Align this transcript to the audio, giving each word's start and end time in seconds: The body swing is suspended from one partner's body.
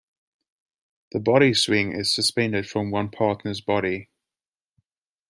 The 1.11 1.19
body 1.19 1.53
swing 1.53 1.91
is 1.91 2.11
suspended 2.11 2.67
from 2.67 2.89
one 2.89 3.09
partner's 3.11 3.61
body. 3.61 4.09